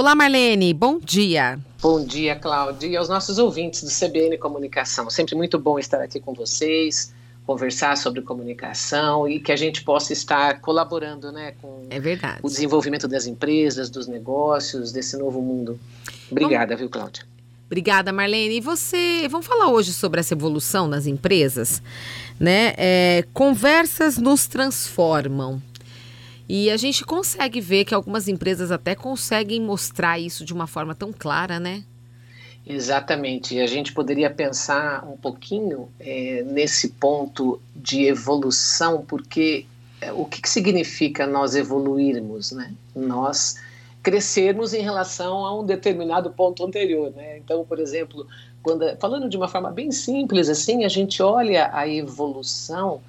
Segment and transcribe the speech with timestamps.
[0.00, 1.58] Olá, Marlene, bom dia.
[1.82, 5.10] Bom dia, Cláudia, e aos nossos ouvintes do CBN Comunicação.
[5.10, 7.12] Sempre muito bom estar aqui com vocês,
[7.44, 12.40] conversar sobre comunicação e que a gente possa estar colaborando né, com é verdade.
[12.42, 15.78] o desenvolvimento das empresas, dos negócios, desse novo mundo.
[16.30, 17.24] Obrigada, viu, Cláudia?
[17.66, 18.56] Obrigada, Marlene.
[18.56, 21.82] E você, vamos falar hoje sobre essa evolução nas empresas,
[22.40, 22.72] né?
[22.78, 25.60] É, conversas nos transformam.
[26.52, 30.96] E a gente consegue ver que algumas empresas até conseguem mostrar isso de uma forma
[30.96, 31.84] tão clara, né?
[32.66, 33.60] Exatamente.
[33.60, 39.64] A gente poderia pensar um pouquinho é, nesse ponto de evolução, porque
[40.00, 42.74] é, o que, que significa nós evoluirmos, né?
[42.96, 43.54] Nós
[44.02, 47.38] crescermos em relação a um determinado ponto anterior, né?
[47.38, 48.26] Então, por exemplo,
[48.60, 53.00] quando falando de uma forma bem simples assim, a gente olha a evolução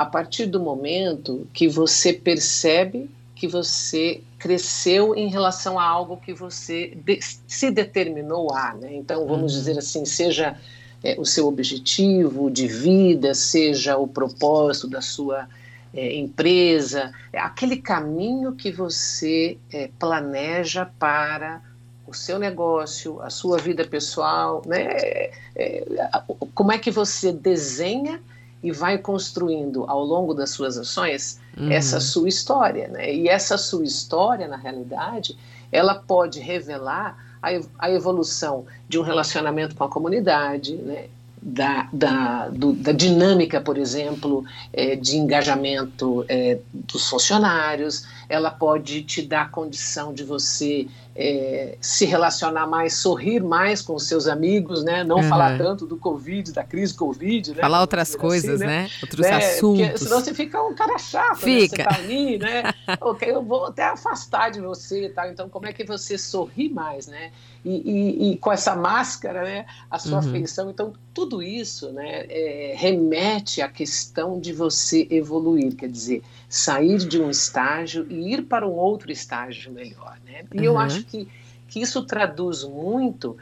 [0.00, 6.32] a partir do momento que você percebe que você cresceu em relação a algo que
[6.32, 8.94] você de, se determinou a, né?
[8.94, 9.58] Então, vamos uhum.
[9.58, 10.58] dizer assim, seja
[11.04, 15.46] é, o seu objetivo de vida, seja o propósito da sua
[15.92, 21.60] é, empresa, é aquele caminho que você é, planeja para
[22.06, 24.80] o seu negócio, a sua vida pessoal, né?
[24.82, 25.84] É, é,
[26.54, 28.18] como é que você desenha
[28.62, 31.70] e vai construindo ao longo das suas ações uhum.
[31.70, 33.14] essa sua história, né?
[33.14, 35.36] E essa sua história, na realidade,
[35.72, 41.06] ela pode revelar a, a evolução de um relacionamento com a comunidade, né?
[41.42, 49.02] Da, da, do, da, dinâmica, por exemplo, é, de engajamento é, dos funcionários, ela pode
[49.02, 50.86] te dar condição de você
[51.16, 55.02] é, se relacionar mais, sorrir mais com os seus amigos, né?
[55.02, 55.28] Não uhum.
[55.28, 57.60] falar tanto do Covid, da crise Covid, né?
[57.60, 58.82] Falar outras assim, coisas, assim, né?
[58.84, 58.90] né?
[59.02, 59.36] Outros né?
[59.36, 59.86] assuntos.
[59.86, 61.78] Porque senão você fica um cara chato, fica.
[61.78, 61.84] Né?
[61.84, 62.62] Você tá ali, né?
[63.26, 65.28] eu vou até afastar de você e tal.
[65.28, 67.32] Então, como é que você sorri mais, né?
[67.64, 69.66] E, e, e com essa máscara, né?
[69.90, 70.28] A sua uhum.
[70.28, 70.70] afeição.
[70.70, 72.24] Então, tudo isso, né?
[72.28, 78.42] É, remete à questão de você evoluir, quer dizer, sair de um estágio e ir
[78.42, 80.44] para um outro estágio melhor, né?
[80.52, 80.64] E uhum.
[80.64, 81.28] eu acho que,
[81.68, 83.36] que isso traduz muito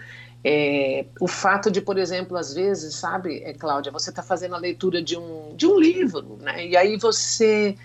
[0.44, 4.58] é, o fato de, por exemplo, às vezes, sabe, é, Cláudia, você está fazendo a
[4.58, 6.66] leitura de um, de um livro, né?
[6.66, 7.76] E aí você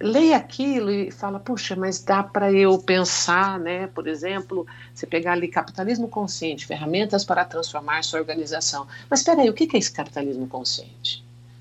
[0.00, 3.86] lê aquilo e fala, puxa, mas dá para eu pensar, né?
[3.88, 8.86] Por exemplo, você pegar ali capitalismo consciente, ferramentas para transformar sua organização.
[9.10, 11.19] Mas espera aí, o que é esse capitalismo consciente?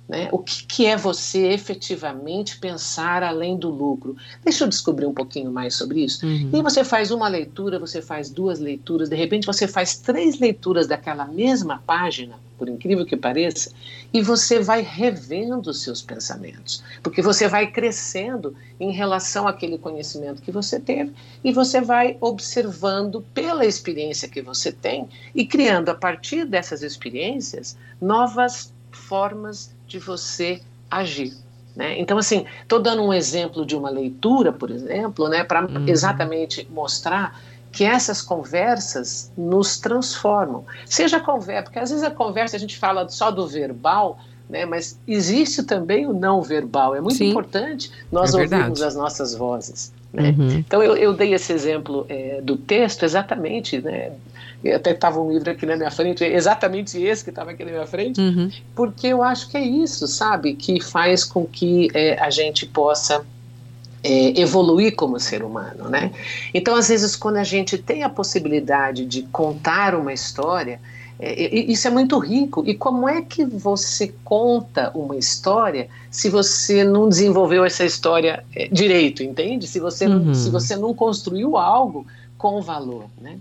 [0.09, 0.27] Né?
[0.31, 4.17] O que, que, é você efetivamente pensar além do lucro?
[4.43, 6.25] Deixa eu descobrir um pouquinho mais sobre isso.
[6.25, 6.49] Uhum.
[6.51, 10.87] E você faz uma leitura, você faz duas leituras, de repente você faz três leituras
[10.87, 13.71] daquela mesma página, por incrível que pareça,
[14.11, 20.41] e você vai revendo os seus pensamentos, porque você vai crescendo em relação àquele conhecimento
[20.41, 25.95] que você teve e você vai observando pela experiência que você tem e criando a
[25.95, 31.33] partir dessas experiências novas formas de você agir.
[31.75, 31.99] Né?
[31.99, 35.87] Então, assim, estou dando um exemplo de uma leitura, por exemplo, né, para uhum.
[35.87, 37.39] exatamente mostrar
[37.71, 40.65] que essas conversas nos transformam.
[40.85, 44.99] Seja conversa, porque às vezes a conversa a gente fala só do verbal, né, mas
[45.07, 46.95] existe também o não verbal.
[46.95, 49.93] É muito Sim, importante nós é ouvirmos as nossas vozes.
[50.11, 50.35] Né?
[50.37, 50.49] Uhum.
[50.57, 54.11] Então eu, eu, dei esse exemplo é, do texto exatamente, né,
[54.73, 57.85] até estava um livro aqui na minha frente, exatamente esse que estava aqui na minha
[57.85, 58.49] frente, uhum.
[58.75, 63.23] porque eu acho que é isso, sabe, que faz com que é, a gente possa
[64.03, 66.11] é, evoluir como ser humano, né?
[66.53, 70.79] Então, às vezes, quando a gente tem a possibilidade de contar uma história,
[71.19, 72.63] é, isso é muito rico.
[72.66, 78.69] E como é que você conta uma história se você não desenvolveu essa história é,
[78.69, 79.68] direito, entende?
[79.68, 80.34] Se você, uhum.
[80.34, 82.07] se você não construiu algo
[82.38, 83.38] com valor, né?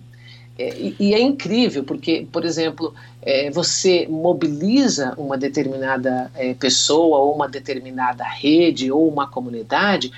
[0.58, 7.18] É, e, e, é incrível, porque, por exemplo, é, você mobiliza uma determinada é, pessoa,
[7.18, 10.10] ou uma determinada rede, ou uma comunidade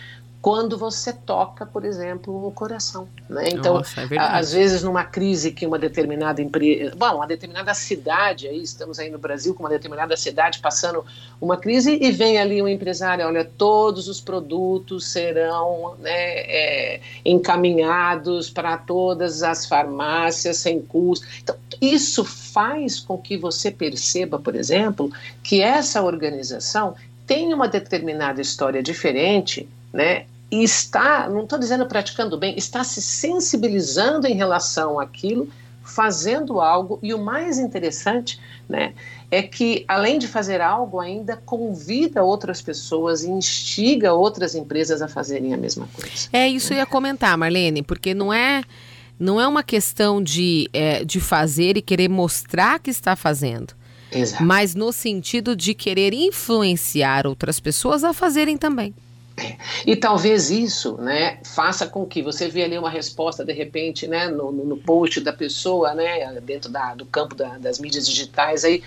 [0.42, 3.06] quando você toca, por exemplo, o coração.
[3.28, 3.50] Né?
[3.50, 8.48] Então, Nossa, é às vezes, numa crise que uma determinada empresa, bom, uma determinada cidade,
[8.48, 11.04] aí estamos aí no Brasil com uma determinada cidade passando
[11.38, 18.48] uma crise e vem ali um empresário, olha, todos os produtos serão né, é, encaminhados
[18.48, 21.26] para todas as farmácias sem custo.
[21.42, 25.12] Então, isso faz com que você perceba, por exemplo,
[25.42, 26.94] que essa organização
[27.26, 30.24] tem uma determinada história diferente né?
[30.50, 35.48] E está, não estou dizendo praticando bem, está se sensibilizando em relação àquilo,
[35.82, 38.38] fazendo algo, e o mais interessante,
[38.68, 38.94] né,
[39.30, 45.08] é que além de fazer algo, ainda convida outras pessoas e instiga outras empresas a
[45.08, 46.28] fazerem a mesma coisa.
[46.32, 48.62] É isso eu ia comentar, Marlene, porque não é
[49.18, 53.74] não é uma questão de, é, de fazer e querer mostrar que está fazendo.
[54.10, 54.42] Exato.
[54.42, 58.94] Mas no sentido de querer influenciar outras pessoas a fazerem também.
[59.86, 64.28] E talvez isso né, faça com que você vê ali uma resposta, de repente, né,
[64.28, 68.82] no, no post da pessoa, né, dentro da, do campo da, das mídias digitais, aí,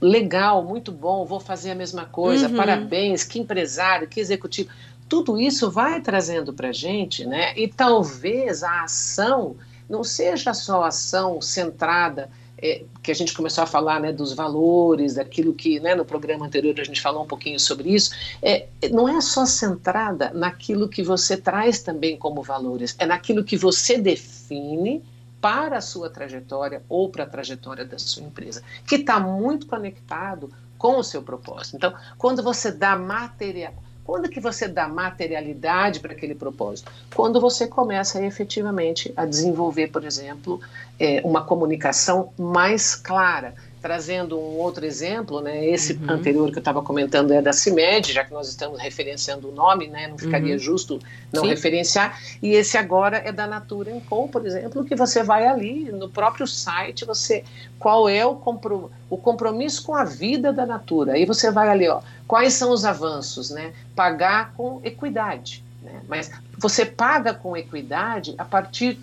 [0.00, 2.56] legal, muito bom, vou fazer a mesma coisa, uhum.
[2.56, 4.70] parabéns, que empresário, que executivo.
[5.08, 9.56] Tudo isso vai trazendo para a gente, né, e talvez a ação
[9.88, 12.30] não seja só ação centrada
[12.62, 16.46] é, que a gente começou a falar né, dos valores, daquilo que né, no programa
[16.46, 18.12] anterior a gente falou um pouquinho sobre isso,
[18.42, 23.56] é, não é só centrada naquilo que você traz também como valores, é naquilo que
[23.56, 25.02] você define
[25.40, 30.52] para a sua trajetória ou para a trajetória da sua empresa, que está muito conectado
[30.76, 31.76] com o seu propósito.
[31.76, 33.74] Então, quando você dá material,
[34.10, 36.90] quando que você dá materialidade para aquele propósito?
[37.14, 40.60] Quando você começa efetivamente a desenvolver, por exemplo,
[40.98, 45.66] é, uma comunicação mais clara trazendo um outro exemplo, né?
[45.66, 46.10] Esse uhum.
[46.10, 49.88] anterior que eu estava comentando é da CIMED, já que nós estamos referenciando o nome,
[49.88, 50.06] né?
[50.08, 50.58] Não ficaria uhum.
[50.58, 51.00] justo
[51.32, 51.48] não Sim.
[51.48, 52.20] referenciar.
[52.42, 56.46] E esse agora é da Natura Co, por exemplo, que você vai ali no próprio
[56.46, 57.44] site, você
[57.78, 61.12] qual é o, compro, o compromisso com a vida da Natura.
[61.12, 63.72] Aí você vai ali, ó, quais são os avanços, né?
[63.96, 65.64] Pagar com equidade.
[65.82, 66.02] Né?
[66.06, 68.98] Mas você paga com equidade a partir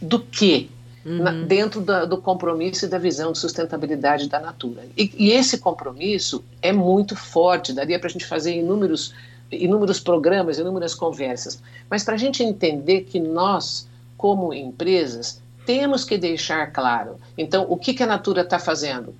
[0.00, 0.68] do quê?
[1.04, 1.22] Uhum.
[1.22, 4.82] na, dentro da, do compromisso e da visão de sustentabilidade da Natura.
[4.96, 9.14] E, e esse compromisso é muito forte, daria para a gente fazer inúmeros,
[9.50, 16.18] inúmeros programas, inúmeras conversas, mas para a gente entender que nós, como empresas, temos que
[16.18, 17.18] deixar claro.
[17.36, 19.14] Então, o que, que a Natura está fazendo?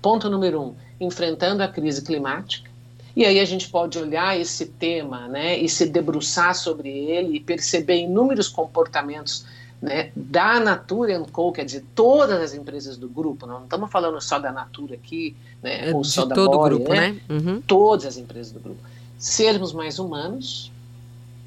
[0.00, 2.70] Ponto número um: enfrentando a crise climática.
[3.14, 7.40] E aí a gente pode olhar esse tema né, e se debruçar sobre ele e
[7.40, 9.44] perceber inúmeros comportamentos
[9.82, 14.38] né, da Natura Co, quer dizer, todas as empresas do grupo, não estamos falando só
[14.38, 17.10] da Natura aqui, né, é ou só da todo Bore, o grupo, né?
[17.10, 17.20] né?
[17.28, 17.60] Uhum.
[17.60, 18.80] Todas as empresas do grupo.
[19.18, 20.71] Sermos mais humanos,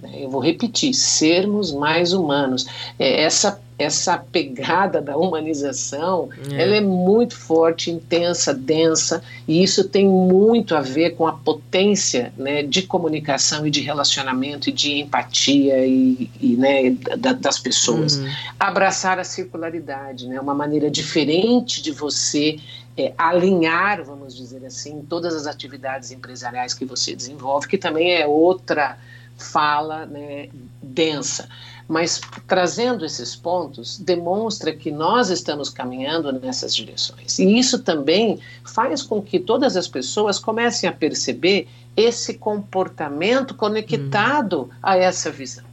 [0.03, 2.65] eu vou repetir, sermos mais humanos.
[2.99, 6.61] É, essa essa pegada da humanização, é.
[6.61, 12.33] ela é muito forte, intensa, densa, e isso tem muito a ver com a potência
[12.37, 18.17] né, de comunicação e de relacionamento e de empatia e, e né, da, das pessoas.
[18.17, 18.29] Uhum.
[18.57, 22.57] Abraçar a circularidade, né, uma maneira diferente de você
[22.97, 28.25] é, alinhar, vamos dizer assim, todas as atividades empresariais que você desenvolve, que também é
[28.25, 28.97] outra
[29.37, 30.49] fala né,
[30.81, 31.47] densa.
[31.87, 37.37] Mas trazendo esses pontos, demonstra que nós estamos caminhando nessas direções.
[37.37, 44.63] E isso também faz com que todas as pessoas comecem a perceber esse comportamento conectado
[44.63, 44.69] hum.
[44.81, 45.63] a essa visão.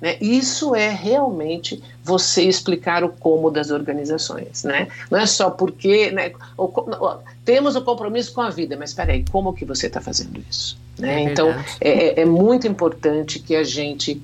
[0.00, 0.18] Né?
[0.20, 4.62] Isso é realmente você explicar o como das organizações.
[4.62, 4.88] Né?
[5.10, 6.70] Não é só porque né, o,
[7.44, 10.78] temos o compromisso com a vida, mas espera aí, como que você está fazendo isso?
[10.98, 11.24] Né?
[11.24, 11.50] É então,
[11.80, 14.20] é, é, é muito importante que a gente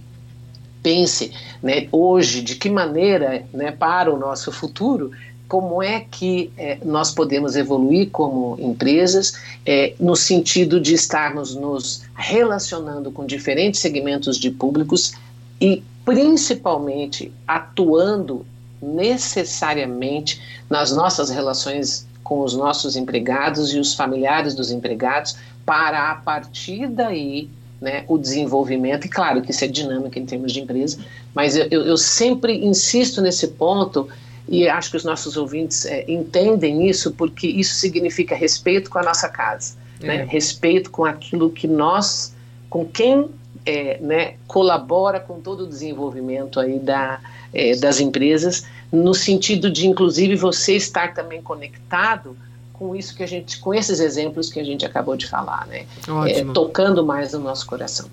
[0.83, 1.33] pense
[1.63, 5.13] né, hoje de que maneira, né, para o nosso futuro,
[5.47, 9.35] como é que é, nós podemos evoluir como empresas
[9.67, 15.13] é, no sentido de estarmos nos relacionando com diferentes segmentos de públicos
[15.61, 18.47] e principalmente atuando
[18.81, 26.15] necessariamente nas nossas relações com os nossos empregados e os familiares dos empregados para a
[26.15, 27.49] partir daí
[27.81, 30.99] né, o desenvolvimento, e claro que isso é dinâmico em termos de empresa,
[31.35, 34.09] mas eu, eu sempre insisto nesse ponto
[34.49, 39.03] e acho que os nossos ouvintes é, entendem isso porque isso significa respeito com a
[39.03, 40.07] nossa casa, é.
[40.07, 42.33] né, respeito com aquilo que nós,
[42.71, 43.29] com quem
[43.67, 47.21] é, né, colabora com todo o desenvolvimento aí da,
[47.53, 52.37] é, das empresas, no sentido de inclusive você estar também conectado
[52.82, 55.86] com isso que a gente, com esses exemplos que a gente acabou de falar, né?
[56.29, 58.10] É, tocando mais no nosso coração.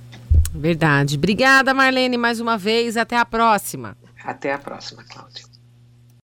[0.53, 1.15] Verdade.
[1.15, 2.95] Obrigada, Marlene, mais uma vez.
[2.95, 3.97] Até a próxima.
[4.23, 5.48] Até a próxima, Cláudia.